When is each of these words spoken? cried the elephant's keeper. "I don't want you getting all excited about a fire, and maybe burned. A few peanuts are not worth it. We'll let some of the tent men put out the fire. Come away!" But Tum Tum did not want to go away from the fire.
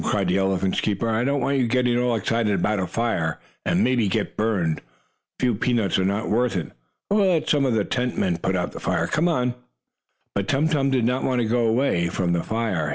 cried 0.03 0.27
the 0.29 0.39
elephant's 0.39 0.81
keeper. 0.81 1.07
"I 1.07 1.23
don't 1.23 1.41
want 1.41 1.59
you 1.59 1.67
getting 1.67 1.97
all 1.99 2.15
excited 2.15 2.53
about 2.55 2.79
a 2.79 2.87
fire, 2.87 3.39
and 3.65 3.83
maybe 3.83 4.09
burned. 4.35 4.79
A 4.79 4.81
few 5.39 5.53
peanuts 5.53 5.99
are 5.99 6.05
not 6.05 6.27
worth 6.27 6.55
it. 6.55 6.71
We'll 7.11 7.27
let 7.29 7.47
some 7.47 7.65
of 7.67 7.75
the 7.75 7.83
tent 7.85 8.17
men 8.17 8.37
put 8.37 8.55
out 8.55 8.71
the 8.71 8.79
fire. 8.79 9.05
Come 9.05 9.27
away!" 9.27 9.53
But 10.33 10.47
Tum 10.47 10.67
Tum 10.67 10.89
did 10.89 11.05
not 11.05 11.23
want 11.23 11.39
to 11.41 11.47
go 11.47 11.67
away 11.67 12.07
from 12.07 12.33
the 12.33 12.41
fire. 12.41 12.89